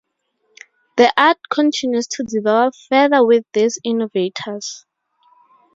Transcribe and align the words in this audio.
The 0.97 1.13
art 1.15 1.37
continues 1.51 2.07
to 2.07 2.23
develop 2.23 2.73
further 2.89 3.23
with 3.23 3.45
these 3.53 3.77
innovators. 3.83 4.87